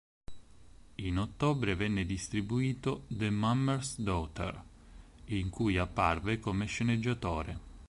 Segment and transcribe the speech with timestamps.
[0.95, 4.59] In ottobre, venne distribuito "The Mummer's Daughter",
[5.25, 7.59] in cui apparve come sceneggiatore.